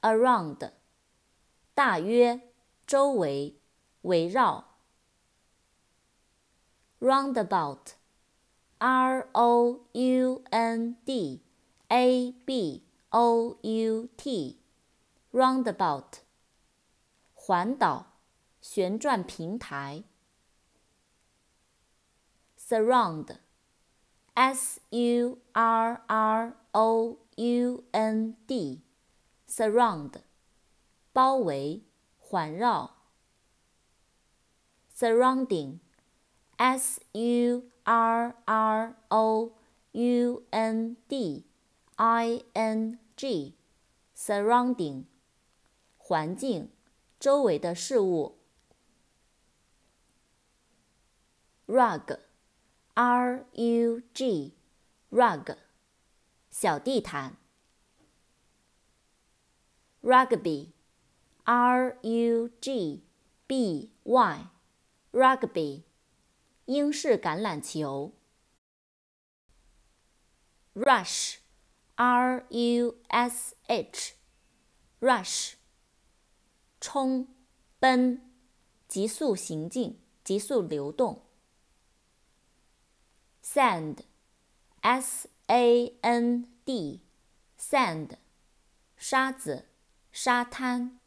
[0.00, 0.70] Around，
[1.74, 2.40] 大约，
[2.86, 3.56] 周围，
[4.02, 4.76] 围绕。
[7.00, 11.42] Roundabout，R O U N D
[11.88, 16.20] A B O U T，Roundabout，
[17.34, 18.06] 环岛，
[18.60, 20.04] 旋转平台。
[22.56, 28.82] Surround，S U R R O U N D。
[29.48, 30.20] surround，
[31.12, 31.82] 包围，
[32.18, 32.96] 环绕。
[34.94, 39.52] surrounding，s u r r o
[39.92, 41.46] u n d
[41.96, 45.04] i n g，surrounding，
[45.96, 46.70] 环境，
[47.18, 48.36] 周围的事物。
[51.66, 55.56] rug，r u g，rug，
[56.50, 57.38] 小地毯。
[60.02, 60.72] Rugby,
[61.44, 63.00] R-U-G-B-Y,
[65.12, 65.82] Rugby,
[66.66, 68.12] 英式橄榄球。
[70.74, 71.38] Rush,
[71.96, 72.52] R-U-S-H,
[75.00, 75.54] Rush,
[76.80, 77.26] 冲、
[77.80, 78.22] 奔、
[78.86, 81.24] 急速行进、急速流动。
[83.42, 84.04] Sand,
[84.82, 85.90] S-A-N-D,
[87.58, 88.10] Sand,
[88.96, 89.68] 沙子。
[90.20, 90.98] 沙滩。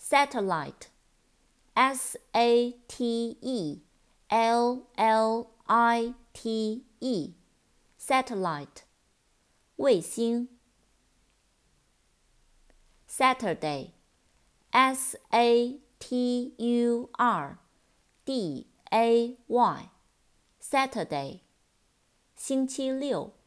[0.00, 3.82] Satellite，s a t e
[4.26, 8.82] l l i t e，satellite，
[9.76, 10.48] 卫星。
[13.08, 17.60] Saturday，s a t u r
[18.24, 21.42] d a y，Saturday，
[22.34, 23.37] 星期六。